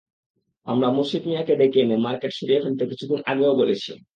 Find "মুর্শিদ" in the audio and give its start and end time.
0.95-1.23